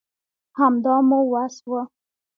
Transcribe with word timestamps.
همدا 0.59 0.95
مو 1.07 1.19
وس 1.31 1.55
وو 1.67 1.81